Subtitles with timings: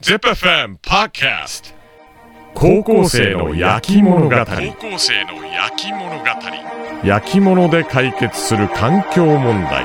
[0.00, 1.74] ZIPFM Podcast
[2.54, 4.36] 高校生の焼き物語。
[4.36, 6.24] 高校生の焼き物語。
[7.04, 9.84] 焼き物で解決する環境問題。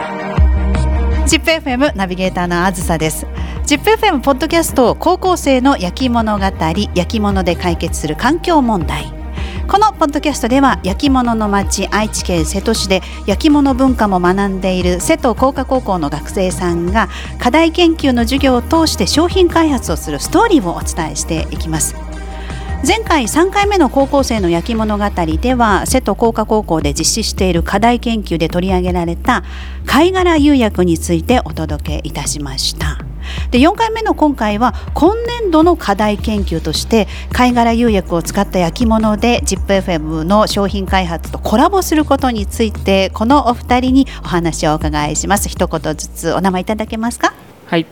[1.26, 3.26] ZIPFM ナビゲーターのあずさです。
[3.66, 9.23] ZIPFM ポッドキャスト高校生の焼き物語焼き物で解決する環境問題
[9.68, 17.10] このポッドキャストでは焼き物の町愛知県瀬戸市で焼き物文化も学んでいる瀬戸工科高校の学生さんが
[17.40, 21.96] 課題研究の授業を通して商品開発をするストーリーをお伝えしていきます。
[22.86, 25.10] 前回3回目の高校生の焼き物語
[25.40, 29.46] では瀬戸工科高校で実施している課題研究で取り上げられた
[29.86, 33.13] 貝殻釉薬についてお届けいたしました。
[33.52, 47.34] で4回目の今回は今年度の課題研究として貝殻釉薬を使った焼き物で ZIPFM の商品開発とコラボすることについてこのお二人にお話をお伺いします一言ずつお名前いただけますか？
[47.68, 47.86] はい、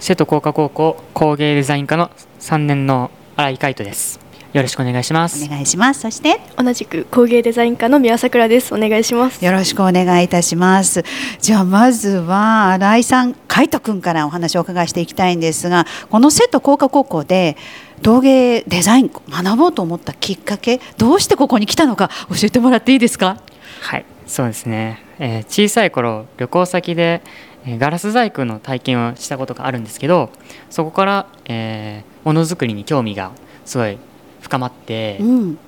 [0.00, 2.10] 瀬戸工科高校工芸デザイン科の
[2.40, 4.20] 3年の新井海斗です。
[4.54, 5.44] よろしくお願いします。
[5.44, 6.40] お願いしますそして？
[6.56, 8.74] 同じく工芸デザイン科の宮桜です。
[8.74, 9.44] お願いします。
[9.44, 11.04] よろしくお願いいたします。
[11.38, 17.56] じゃあまずは新井さん、海斗くんからお話をお伺いしていきたいんですが、この瀬戸工科高校で
[18.02, 23.42] 陶芸デザイン学ぼうと思ったきっかけ、どうしてここに来たのか教えてもらっていいですか？
[23.80, 25.02] はい、そうですね。
[25.18, 27.20] えー小さい頃旅行先で、
[27.66, 30.30] えーガラス細工の体験をしたことがあるんですけど、
[30.70, 33.32] そこから、えーものづくりに興味が
[33.64, 33.98] すごい
[34.40, 35.58] 深まって、うん、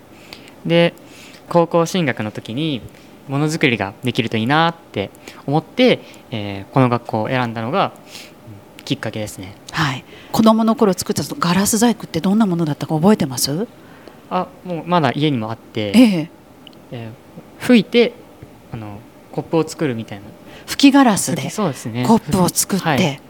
[0.65, 0.95] で
[1.49, 2.83] 高校進学の時に
[3.31, 5.11] ものづくりができるといいなって
[5.47, 6.01] 思って、
[6.31, 7.93] えーこの学校を選んだのが
[8.79, 9.55] うんきっかけですね。
[9.71, 10.05] はい。
[10.33, 13.67] 子供の頃作ったガラス細工ってどんなものだったか覚えてます？
[14.29, 15.93] あ、もうまだ家にもあって。
[15.95, 16.31] ええ、
[16.91, 18.15] えー吹いて
[18.73, 18.99] あの
[19.33, 20.25] コップを作るみたいな
[20.67, 23.21] 吹きガラスでそうですねコップを作って、はい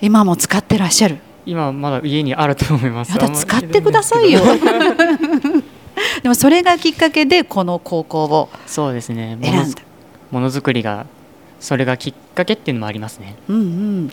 [0.00, 1.18] 今も使ってらっしゃる？
[1.44, 4.40] 今まだ家にあると思いますやだ使ってくださいよ。
[6.28, 9.36] でもそれがきっかけでこの高校をそうですね。
[9.36, 9.74] も選ん。
[10.30, 11.06] ものづくりが
[11.58, 13.34] それがきっかけっていうのもありますね。
[13.48, 14.12] うんうん、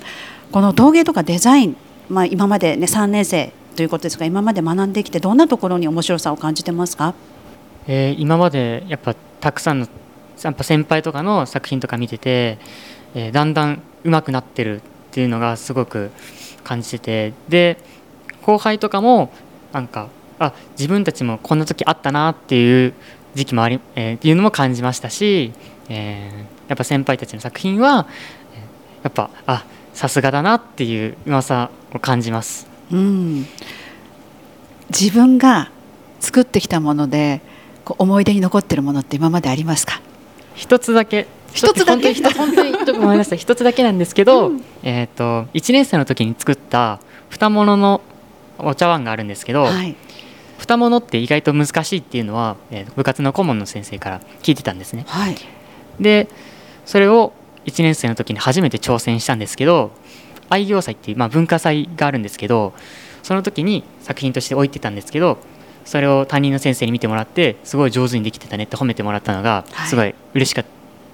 [0.50, 1.78] この陶芸とかデザイン、
[2.08, 7.16] まあ、今まで、ね、3年生ということですが今まで学んできてどんなところに面白さを感じてますか？
[7.86, 9.88] えー今までやっぱたくさんの
[10.42, 12.60] やっぱ先輩とかの作品とか見てて、
[13.14, 16.12] えーだんだん上手くなってるっていうのがすごく
[16.64, 17.78] 感じててで
[18.42, 19.34] 後輩とかも
[19.74, 20.08] なんか
[20.40, 22.94] あ自分たちもこんな時あったなっていう
[23.36, 25.52] 時期もあり、えーっていうのも感じましたし、
[25.90, 28.08] えーやっぱ先輩たちの作品は、
[28.54, 32.68] えーやっぱあさすがだなっていううまさを感じます。
[32.92, 33.46] うん。
[34.90, 35.72] 自分が
[36.20, 37.42] 作ってきたもので
[37.86, 40.02] こう思い出に残ってるものって今までありますか？
[40.56, 41.28] 一つだけ。
[41.54, 42.14] 一つだけ？
[42.14, 44.52] 本当になさい一つだけなんですけど、
[44.84, 48.02] えっ、と1年生の時に作った二物の
[48.58, 49.96] お茶碗があるんですけど、はい、
[50.58, 55.04] 二物って意外と難しいっていうのは、えー部活の顧問の先生から聞いてたんですね。
[55.08, 55.36] はい、
[56.00, 56.28] で
[56.86, 57.34] それを
[57.66, 59.92] 1年生の時に初めて挑戦したんですけど
[60.50, 62.74] 愛行祭っていう、まあ、文化祭があるんですけど
[63.24, 65.40] その時に作品として置いてたんですけど
[65.84, 69.90] それを担任の先生に見てもらってすごい上手にできてたねって褒めてもらったのがはい。
[69.90, 70.66] すごい嬉しかっ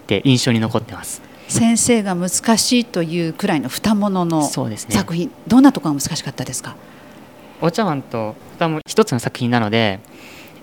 [0.07, 1.22] た印象に残ってます。
[1.47, 6.75] 先生が難しいというくらいの二物の作品、どんなところが難しかったですか？
[7.61, 9.99] お茶碗と蓋も一つの作品なので、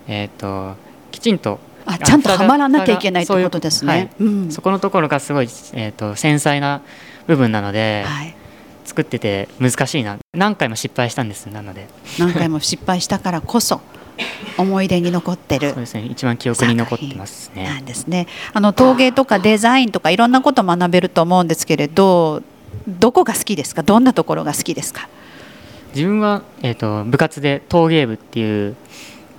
[0.07, 0.75] えー、と
[1.11, 4.11] きちんとあちゃんとはまらなきゃいけないということですね。
[4.19, 6.81] うんそこのところがすごい、えー、と繊細な
[7.25, 8.35] 部分なので、はい、
[8.85, 11.87] 作ってて難しいな何回も失敗したんですなので
[12.19, 13.81] 何回も失敗したからこそ
[14.57, 18.27] 思い出に残ってるそうですね一番記憶に残ってますなねんですね。
[18.53, 22.43] あの陶芸とかデザインとかいろんなこと学べると思うんですけれど、
[22.87, 23.83] どこが好きですか？
[23.83, 25.07] どんなところが好きですか？
[25.95, 28.75] 自分は、えー、と部活で陶芸部っていう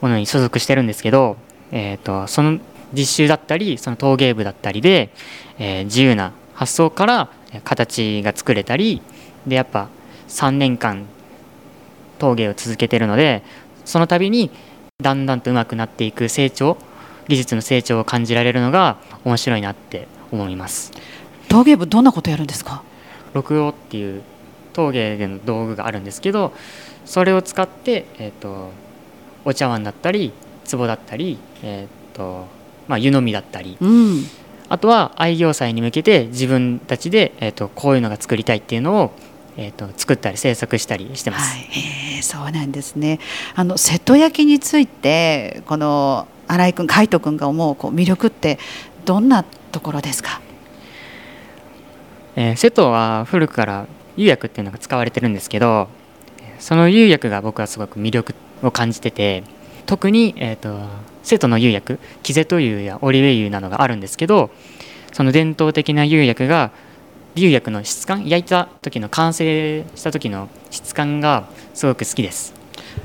[0.01, 1.37] ものに所属してるんですけど、
[1.73, 2.59] えー、とその
[2.93, 5.11] 実習だったりその陶芸部だったりで、
[5.59, 9.01] えー自由な発想からえー形が作れたり
[9.47, 9.89] でやっぱ
[10.29, 11.07] 3年間
[12.19, 13.43] 陶芸を続けてるので
[13.85, 14.51] その度に
[15.03, 16.77] だんだんと上手くなっていく成長
[17.29, 20.93] 技術の成長を感じられるのが面白いなって思います。
[21.49, 22.83] 陶芸部どんなことやるんですか？
[23.35, 24.23] 六葉っていう
[24.81, 26.53] 陶芸での道具があるんですけど
[27.05, 28.71] それを使って、えー、と
[29.45, 30.33] お茶碗だったり
[30.71, 32.47] 壺だったり、えーと
[32.89, 34.25] まあ、湯飲みだったりうん。
[34.69, 39.13] あとは愛行祭に向けて自分たちで、えー、とこういうのが作りたいっていうのを、
[39.57, 41.57] えー、と作ったり制作したりしてます。
[41.57, 41.63] は
[42.19, 42.23] い。
[42.23, 43.19] そうなんですね。
[43.57, 48.59] あの瀬戸焼についてこの新井君、海斗君が思うこう魅力って
[49.05, 50.41] どんなところですか？
[52.37, 53.87] えー瀬戸は古くから
[54.21, 55.89] 釉薬っていうのが使われてるんですけど
[56.43, 59.45] えーその釉薬が僕はすごく魅力を感じてて
[59.87, 60.79] 特に、えーと、
[61.23, 64.51] 瀬戸の釉薬キゼト釉やオリベ油などがあるんですけど
[65.13, 66.71] その伝統的な釉薬が
[67.35, 72.55] 釉薬の質感焼いた時の完成した時の質感がすごく好きです。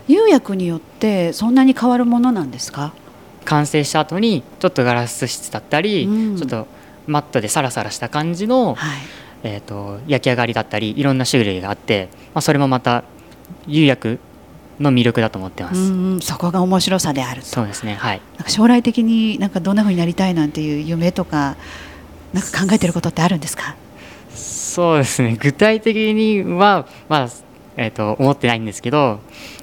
[0.07, 2.93] 釉薬によってそんなに変わるものなんですか？
[3.45, 6.67] 完成した後にちょっとガラス質だったり、うん、ちょっと
[7.07, 8.99] マットでサラサラした感じの、はい、
[9.47, 13.03] えーと、焼き上がりだったりいろんな種類があって、まあ、それもまた
[13.67, 14.19] 釉薬
[14.79, 16.19] の魅力だと思ってます。
[16.21, 17.93] そこが面白さであるそうですね。
[17.93, 18.21] はい。
[18.37, 21.57] なんか将来的になんかどんな風になりたいなんていう夢とか
[22.33, 23.75] なんか考えてることってあるんですか？
[24.33, 25.37] そうですね。
[25.39, 27.29] 具体的にはまあ
[27.77, 29.19] えっ、ー、と思ってないんですけど、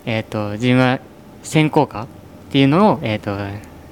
[0.06, 1.00] えっ、ー、と自分は
[1.43, 2.06] 専攻科っ
[2.52, 3.37] ていうのをえっ、ー、と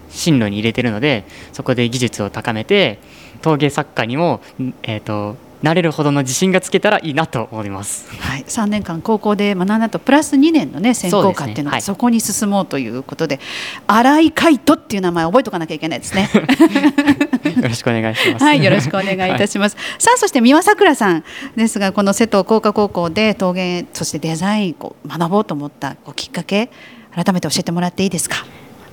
[0.08, 2.98] 進路に入れてるので、そこで技術を高めて
[3.42, 4.40] 陶芸作家にも
[4.84, 8.08] えっ、となれるほどの自信がつけたらいいなと思います。
[8.18, 13.40] はい、3年間高校で学んだとプラス2年のね専攻科っていうのがそこに進もうということで、
[13.86, 16.30] 新井海斗っていう名前覚えとかなきゃいけないですね。
[17.60, 18.44] よろしくお願いします。
[18.44, 19.76] はい、よろしくお願いいたします。
[19.76, 21.24] はい、さあそして三輪さくらさん
[21.56, 26.70] ですがこの瀬戸工科高校で陶芸そしてデザインを学ぼうと思ったこうきっかけ
[27.14, 28.46] 改めて教えてもらっていいですか？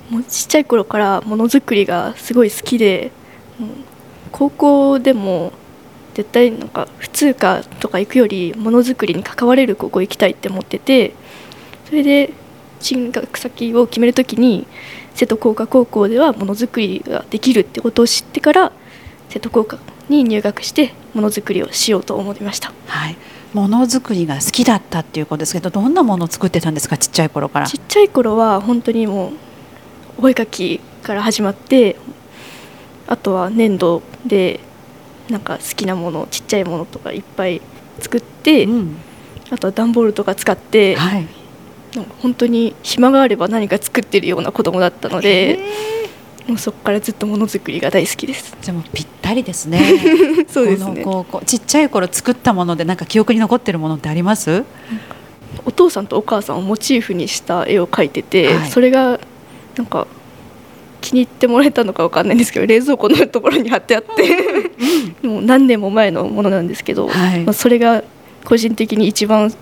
[0.10, 3.12] もうちっちゃい頃からものづくりがすごい好きで、
[4.32, 5.52] 高校でも
[6.18, 11.14] 絶対なんか普通科とか行くよりものづくりに関われる高校行きたいって思ってて
[11.86, 12.34] それで
[12.80, 14.66] 進学先を決める時に
[15.14, 18.72] 瀬戸工科高校ではものづくりができるってことを知ってから
[19.30, 19.78] 瀬戸工科
[20.10, 22.74] に入学してものづくりをしようと思いました。
[22.88, 23.18] はい
[23.54, 27.68] ものづくりが好きだったっていうことですけどどんなものを作ってたんですかちっちゃい頃から？
[27.68, 29.32] ちっちゃい頃は本当にも
[30.20, 31.96] うお絵描きから始まって
[33.08, 34.60] あとは粘土で
[35.30, 37.62] なんか好きなものちっちゃいものとかいっぱい
[38.00, 38.98] 作って、うん、
[39.50, 41.28] あとは段ボールとか使って、はい、
[42.22, 45.60] 本当に暇があれば何か作ってるような子供だったので。
[46.48, 48.56] もうそこからずっとものづくりが大好きです。
[48.62, 49.82] じゃもぴったりですね。
[50.48, 51.04] そうですね。
[51.04, 54.64] こうちっちゃい頃作ったものでなんか記憶に残ってるものってあります？
[55.66, 59.20] お父さんとお母さんをモチーフにした絵を描いてて、はい、それが
[59.76, 60.08] なんか
[61.02, 64.10] 気に入ってもらえたのかわかんないんですけど冷蔵庫のところに貼ってあって
[65.28, 68.04] もう何年も前のものなんですけど、はい、まあ、それが
[68.46, 69.54] 個人的に一番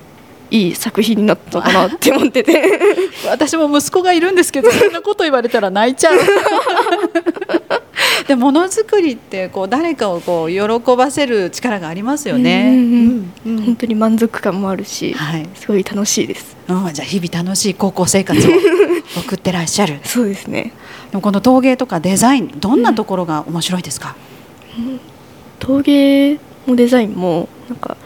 [0.51, 2.79] いい作品になったかなって思ってて。
[3.29, 6.19] 私も息子がいるんですけどそんなこと言われたら泣いちゃう。
[8.27, 18.51] でものづくりってこう誰かをこう喜ばせる力がありますよね、うんうん、本当に満足感もあるし、はい、すごい楽しいです、うん、じゃあ日々楽しい高校生活を
[19.21, 19.99] 送ってらっしゃる。
[20.03, 20.73] そうですね。
[21.11, 24.15] でもこの陶芸とかデザインどんなところが面白いですか、
[24.77, 24.99] うん、
[25.59, 27.97] 陶芸もデザインもなんか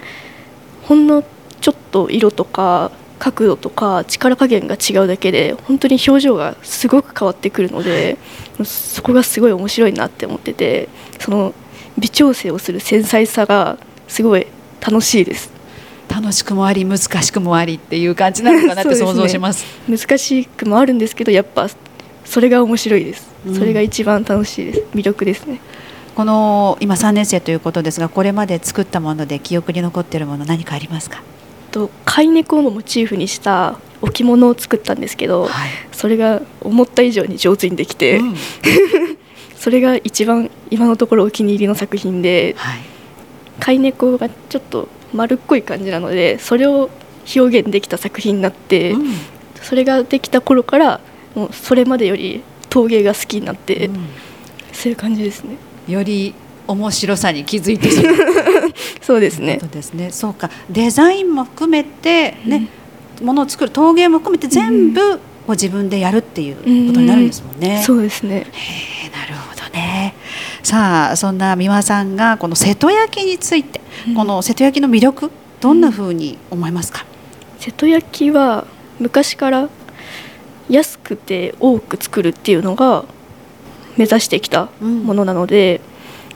[0.83, 1.23] ほんの
[1.61, 8.17] ちょっと色とか角度とか力加減が違うだけで本当に表情がすごく変わってくるので、
[8.57, 10.87] はい、そこがすごい面白いなって思ってて
[11.19, 11.53] その
[11.97, 14.47] 微調整をする繊細さがすごい
[14.81, 15.51] 楽しいです。
[16.09, 19.63] 楽しくもあり難しくもありっていう感じなのかなって想像します。
[19.87, 21.69] ね、難しくもあるんですけどやっぱ
[22.25, 24.83] それが面白いです、それが一番楽しいです。
[24.95, 25.59] 魅力ですね
[26.19, 31.23] この今3年生ということですがこれまで作ったもので記憶に残っているもの何かありますか？
[31.71, 38.35] と飼い猫をモチーフにした置物を作ったんですけど、はい、それが思った以上に上手にできて、うん、
[39.55, 42.79] それが一番今のところお気に入りの作品で、はい、
[43.61, 46.89] 飼い猫がちょっと丸っこい感じなのでそれを
[47.33, 49.13] 表現できた作品になって、うん、
[49.61, 50.99] それができた頃から
[51.33, 53.95] もうそれまでより陶芸が好きになって、うん、
[54.73, 55.68] そういう感じですね。
[55.91, 56.33] より
[56.67, 58.15] 面白さに気づいてしまう
[59.01, 59.57] そうですね。
[59.59, 60.11] そうですね。
[60.11, 62.67] そうかデザインも含めてね、
[63.19, 65.19] うん、ものを作る陶芸も含めて全部、う
[65.51, 66.61] 自分でやるっていうこ
[66.93, 67.77] とになるんですもんね。
[67.77, 68.45] うん、そうですね。
[69.11, 70.13] なるほどね。
[70.61, 77.05] さあそんな三輪さんがこの瀬戸焼について、うん、この瀬戸焼の魅力どんなふうに思いますか？
[77.59, 78.67] 瀬戸焼は
[78.99, 79.69] 昔から
[80.69, 83.05] 安くて多く作るっていうのが
[83.99, 85.81] 目指してきたものなので、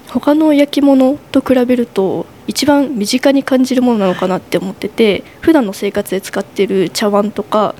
[0.09, 7.73] 他の焼き物と比べると一番身近に感じるものなのかなって思ってて普段の生活で使ってる茶碗とか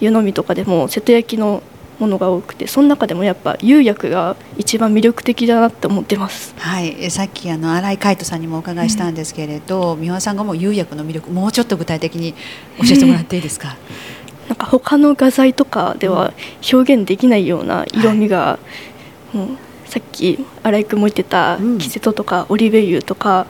[0.00, 1.62] 湯飲みとかでも瀬戸焼の
[1.98, 6.54] ものが多くてその中でもやっぱ釉薬が一番魅力的だなって思ってます。
[6.58, 12.32] はい、さっきあの新井海斗さんにもお伺いしたんですけれど、うん、三輪さんがもう釉薬の魅力もうちょっと具体的に
[12.78, 13.76] 教えてもらっていいですか？
[14.48, 16.32] なんか他の画材とかでは
[16.72, 18.58] 表現できないような色味が、は
[18.93, 18.93] い、
[19.34, 19.48] もう
[19.86, 23.46] さっき新井君も言ってたキセトとかオリベ油とか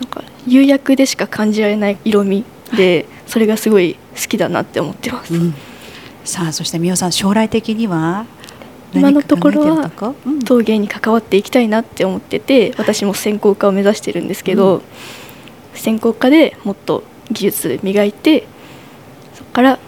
[0.00, 2.44] なんか釉薬でしか感じられない色味
[2.76, 5.54] で、それがすごい好きだなって思ってます、うん。
[6.24, 8.26] さあそして美桜さん将来的には
[8.92, 9.90] 今のところは
[10.44, 14.82] 陶芸に関わっていきたいなって思ってて私も専攻科を目指してるんですけど、
[15.74, 18.46] 専攻科でもっと技術磨いて
[19.34, 19.78] そこから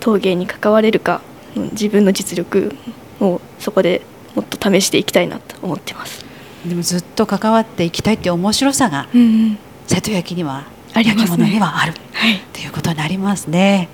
[0.00, 1.20] 陶芸に関われるか
[1.56, 2.74] うん自分の実力
[3.20, 4.02] をそこで
[4.34, 6.24] もっと試していきたいなと思ってます。
[6.66, 13.88] でもずっと関わっていきたいっていう面白さがうん瀬戸焼にはありますね焼き物にはあるはい、ということになりますね。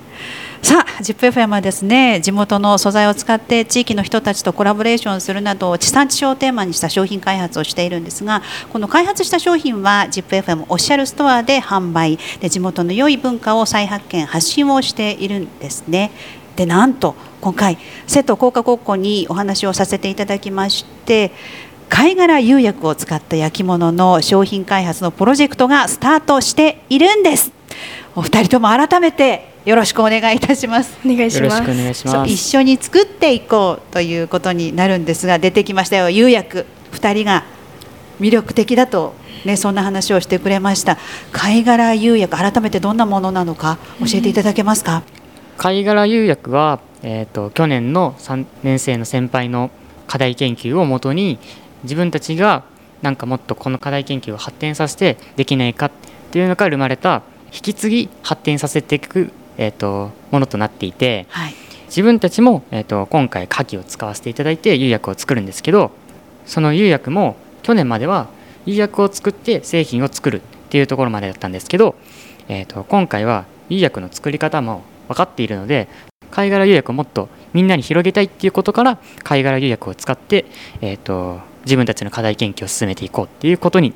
[0.62, 8.42] さあ ZIPFM はですね地元の素材を使って地域の人たちとコラボレーションするなど地産地消をテーマにした商品開発をしているんですが
[8.72, 16.10] この開発した商品は ZIPFM オフィシャルストアで販売で地元の良い文化を再発見発信をしているんですね。
[16.56, 21.30] でなんと今回瀬戸工科高校にお話をさせていただきまして
[21.88, 27.52] 貝殻釉薬を使った焼き物の商品開発のプロジェクトがスタートしているんです。
[28.16, 30.98] お二人とも改めてよろしくお願いいたします。
[31.04, 31.60] お願いします。
[31.60, 32.32] よろしくお願いします。
[32.32, 36.10] 一緒に作っていこうということになるんですが出てきましたよ。
[36.10, 36.66] 釉薬。
[36.90, 37.44] 二人が
[38.20, 40.96] 魅力的だとねそんな話をしてくれました。
[41.30, 45.02] 貝殻釉薬改めてどんなものなのか教えていただけますか、
[45.56, 49.70] 貝殻釉薬は、えー、と去年の3年生の先輩の
[50.06, 51.38] 課題研究をもとに
[51.82, 52.64] 自分たちが
[53.02, 55.90] なんかもっとこの課題研究を発展させてできないかっ
[56.30, 57.22] ていうのから生まれた
[57.52, 61.54] 引き継ぎ発展させていく、えー、とものとなっていてはい。
[61.86, 65.92] 自分たちも、えー、と今回牡蠣を使わせていただいて釉薬を作るんですけど
[66.44, 68.28] その釉薬も去年までは
[68.66, 71.94] 釉薬を作って製品を作るっていうところまでだったんですけど、
[72.48, 75.88] えー、と今回は釉薬の作り方も分かっているので
[76.30, 80.44] 貝殻釉薬をもっとみんなに広げたいっていうことから貝殻釉薬を使って、
[80.80, 83.92] えー、と自分たちの課題研究を進めていこうっていうことに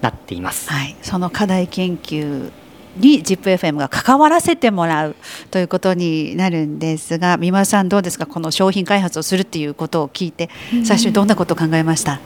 [0.00, 0.70] なっています。
[0.70, 2.50] はい、その課題研究
[2.96, 5.16] に ZIPFM が関わらせてもらう
[5.50, 8.26] ということになるんですが三輪さんどうですか？
[8.26, 10.50] この商品開発をするっていうことを聞いて
[10.84, 12.20] 最初にどんなことを考えました、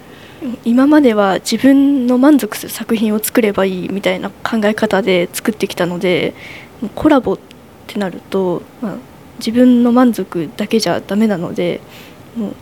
[0.64, 6.34] 今までは自分の満足する作品を作ればいいみたいな考え方で作ってきたので
[6.94, 7.38] コラボっ
[7.84, 8.96] ってなると、まあ、
[9.38, 11.80] 自分の満足だけじゃダメなので
[12.36, 12.54] もう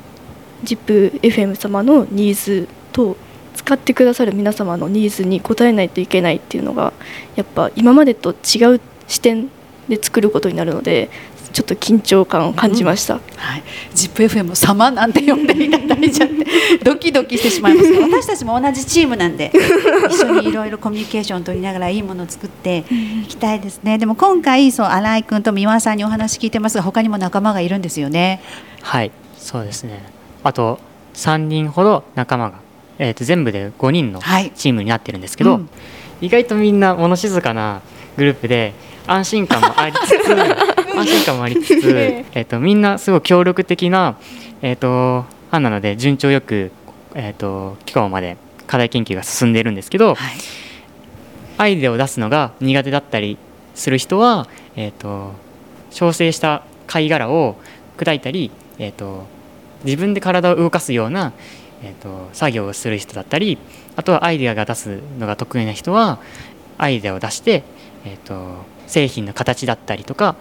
[0.65, 3.17] ZIPFM 様のニーズと
[3.55, 6.93] 使ってくださる皆様のニーズに応えないといけないっていうのが
[7.37, 9.49] やっぱ今までと違う視点
[9.89, 11.11] で作ることになるので
[11.53, 13.15] ちょっと緊張感を感じました。
[13.15, 13.21] は
[13.57, 13.63] い、
[13.95, 16.47] ZIPFM 様なんて呼んでいただいちゃって
[16.85, 19.53] ドキドキしてしまいますが 私たちも同じチームなんで
[20.11, 22.85] 一緒にいろいろコミュニケーションを取りながらいいものを作って
[23.23, 23.99] いきたいですね。
[23.99, 26.77] でも今回そう新井君と三輪さんにお話聞いてます。
[26.77, 28.41] が他にも仲間がいるんですよね。
[28.83, 29.11] はい。
[29.37, 30.03] そうですね。
[30.43, 30.81] あと
[31.15, 32.55] 3人ほど仲間が、
[32.99, 34.51] えー、と全部で5人のはい。
[34.55, 35.69] チームになってるんですけど、うん。
[36.21, 37.83] 意外とみんな物静かな
[38.17, 38.75] グループで
[39.07, 40.35] 安心感もありつつ
[40.95, 44.17] 安心感もありつつ、えー、とみんなすごい協力的な、
[44.61, 46.71] えー、と班なので順調よく、
[47.15, 50.19] えー、と今日まで課題研究が進んでいるんですけど、はい。
[51.59, 53.39] アイデアを出すのが苦手だったり
[53.75, 55.33] する人は、えー、と
[55.91, 57.57] 調整した貝殻を
[57.97, 59.27] 砕いたり、えー、と
[59.85, 61.33] 自分で体を動かすような、
[61.83, 63.59] えー、と作業をする人だったり
[63.97, 66.19] あとはアイデアが出すのが得意な人は
[66.79, 67.63] アイデアを出して、
[68.05, 70.37] えー、と製品の形だったりとか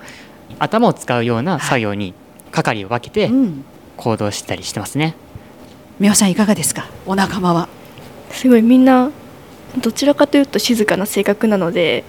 [0.60, 2.14] 頭を使うような作業に
[2.52, 3.66] 係を分けてうん。
[3.98, 5.16] 行動したりしてますね。
[6.00, 6.88] 三輪さんいかがですか？
[7.06, 7.70] お仲間は。
[8.32, 9.12] すごいみんな
[9.80, 12.04] どちらかというと静かな性格なので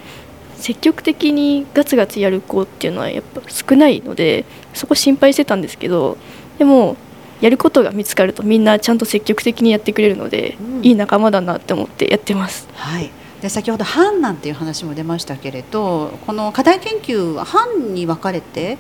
[0.57, 6.17] 積極的にガツガツやる子っていうのはやっぱ少ないのでそこ心配してたんですけど
[6.59, 6.97] でも
[7.41, 10.85] やることが見つかるとみんなちゃんと積極的にやってくれるので、うん。
[10.87, 12.69] いい仲間だなって思ってやってます。
[12.75, 13.11] はい、
[13.43, 18.79] で先ほど班なんていう話も出ましたけれどこの課題研究は班に分かれて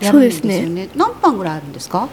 [0.00, 0.68] やるんですよね。
[0.68, 0.88] ね。
[0.94, 2.08] 何班ぐらいあるんですか？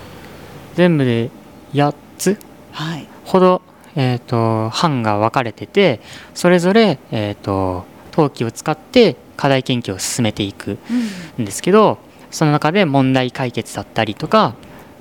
[0.76, 1.30] 全部で
[1.74, 2.40] 8つ
[2.72, 3.08] はい。
[3.26, 3.62] ほど、
[3.96, 6.02] えー、と班が分かれてて
[6.34, 10.78] それぞれ、えー、と陶器を使って課題研究を進めていく
[11.40, 12.00] んですけど
[12.32, 14.56] その中で問題解決だったりとか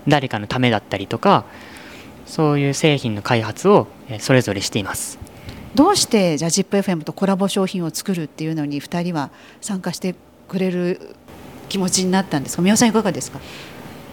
[0.07, 1.45] 誰かのためだったりとか
[2.27, 5.19] そういう製品の開発をえーそれぞれしています。
[5.75, 10.14] どうしてじゃあ ZIPFM とコラボ商品を作るっていうのに2人は参加して
[10.49, 11.00] くれる
[11.69, 12.62] 気持ちになったんですか？
[12.62, 13.41] 宮さんいかがですか？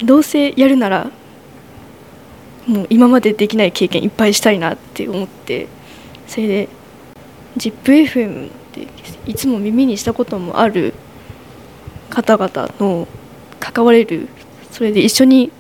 [0.04, 1.12] どうせやるなら
[2.66, 5.68] もう今までできない経験いっぱいしたいなって思って
[6.28, 6.70] それで
[7.58, 8.88] ZIPFM って
[9.26, 10.94] いつも耳にしたこともある
[12.10, 13.08] 方々の
[13.60, 14.30] 関われる
[14.72, 15.52] それで一緒に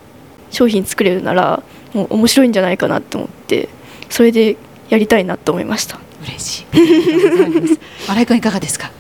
[0.51, 1.62] 商品作れるなら
[1.94, 3.68] もう面白いんじゃないかなと思って
[4.10, 4.56] それで
[4.89, 6.00] やりたいなと思いました。
[6.24, 6.65] 嬉しい
[8.08, 8.91] 新井君いかがですか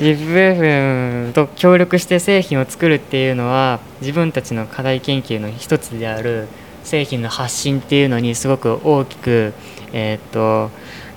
[0.00, 6.48] ？ZIPFM と協力して製品を作るっていうのは自分たちの課題研究の一つである
[6.84, 9.54] 製品の発信っていうのにすごく大きく、
[9.92, 10.70] えー、っと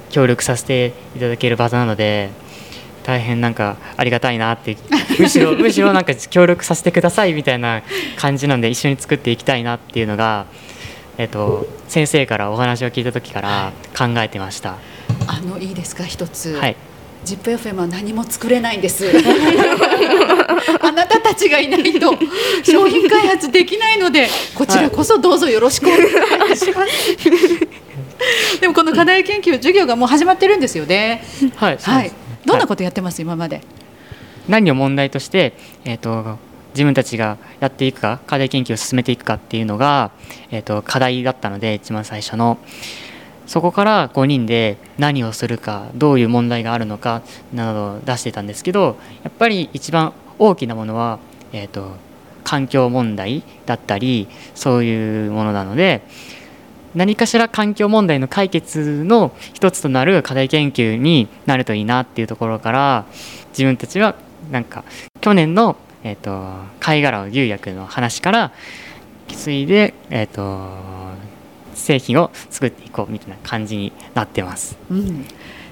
[0.09, 2.29] 協力させていただける場なので
[3.03, 4.77] 大変なんかありがたいなって
[5.19, 7.83] むしろ むしろなんか協力させてくださいみたいな
[8.17, 10.45] 感じなんで一緒に作っていきたいなっていうのが、
[11.17, 14.77] えっと、先生からお話を聞いた時から考えてました。
[15.27, 16.75] あのいいですか一つ、はい。
[17.25, 19.05] ZIPFM は何も作れないんです。
[20.81, 22.15] あなたたちがいないと
[22.63, 26.00] 商品開発できないのでこちらこそどうぞよろしくお願
[26.51, 27.15] いします、
[28.62, 31.24] でもこの課題研究授業がもう始まってるんですよね。
[31.55, 32.12] はい、はい、
[32.45, 33.62] どんなことやってます、今まで？
[34.48, 35.53] 何を問題として、
[35.86, 36.38] えーと、
[36.75, 40.12] 自分たちがやっていくか課題研究を進めていくかっていうのが、
[40.51, 42.58] えーと課題だったので一番最初の。
[43.48, 47.22] そこから5人で何をするかどういう問題があるのか
[47.53, 51.20] などを出してたんですけどやっぱり一番大きなものは、
[51.53, 51.91] えーと、
[52.44, 56.01] 環境問題だったりそういうものなので
[56.94, 63.05] 何かしら環境問題の解決の一つとなる課題研究になるといいなっていうところから
[63.50, 64.15] 自分たちは
[64.50, 64.86] なんか
[65.22, 68.51] 去年の、えーと、貝殻を釉薬の話から
[69.27, 71.05] 継いで、えーと
[71.75, 74.77] 製品を作っていこうみたいな感じになってます。
[74.89, 75.25] うん、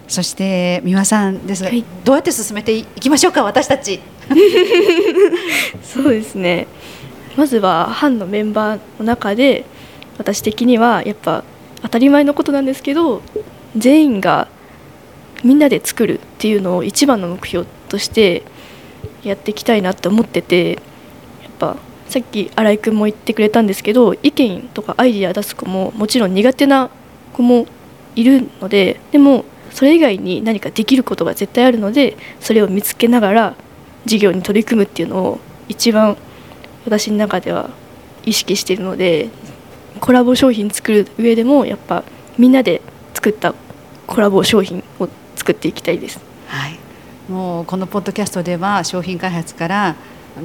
[0.07, 3.99] そして三輪さんですが、はい、どうやって進めていきましょうか私たち。
[5.81, 6.67] そうですね。
[7.35, 9.65] まずは班のメンバーの中で
[10.17, 11.43] 私的にはやっぱ
[11.81, 13.23] 当たり前のことなんですけど
[13.75, 14.47] 全員が
[15.43, 18.43] みんなで作るっていうのを一番の目標として
[19.23, 20.79] やっていきたいなって思っててやっ
[21.59, 21.77] ぱ
[22.07, 26.89] さっき新井君も言ってくれたんですけど意見とかアイディア出す子ももちろん苦手な
[27.33, 27.65] 子も
[28.15, 33.55] いるのででもそれ以外に何かできることが絶対あるのでそれを見つけながら
[34.03, 36.17] 授業に取り組むっていうのを一番
[36.85, 37.69] 私の中では
[38.25, 39.29] 意識しているので
[39.99, 42.03] コラボ商品作る上でもやっぱ
[42.37, 42.81] みんなで
[43.13, 43.55] 作った
[44.05, 46.19] コラボ商品を作っていきたいです。
[46.47, 46.77] はい、
[47.29, 49.95] もうこのポッドキャストでは商品開発から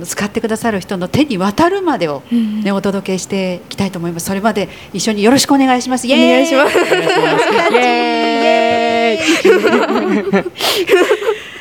[0.04, 4.26] 使ってくださる人の手に渡るまでを、ね、お届けしていきたいと思います。
[4.26, 6.06] それまで一緒によろしくお願いします。
[6.06, 6.74] お願いします。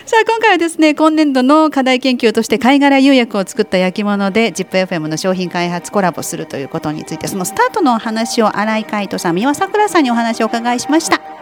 [0.07, 11.36] さあ今回はですね今年度の課題研究として貝殻釉薬を作った焼き物で ZIPFM の商品開発コラボするということについてそのスタートのお話を新井海斗さん三輪さくらさんにお話をお伺いしました。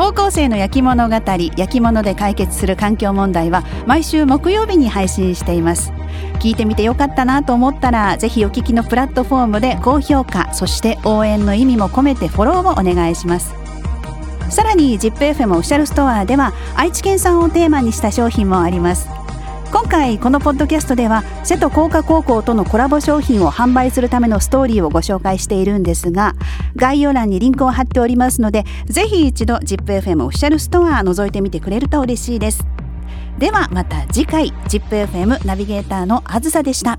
[0.00, 5.92] 高校生の焼き物語焼き物で解決する環境問題は毎週木曜日に配信しています。
[6.38, 13.54] 聞いてみてよかったなと思ったらぜひお聞きのプラットフォームで高評価そして応援の意味も込めてフォローをお願いします。
[14.48, 19.19] さらに ZIPFM オフィシャルストアでは愛知県産をテーマにした商品もあります。
[19.72, 26.34] 今回このポッドキャストでは瀬戸工科高校とのコラボ商品を販売するためのストーリーをご紹介しているんですが
[26.74, 32.66] 概要欄にリンクを貼っておりますのでぜひ一度 ZIPFM オフィシャルストア覗いてみてくれると嬉しいです。
[33.38, 36.98] ではまた次回 ZIPFM ナビゲーターのあずさでした。